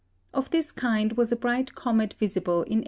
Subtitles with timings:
[0.33, 2.79] Of this kind was a bright comet visible in 1807.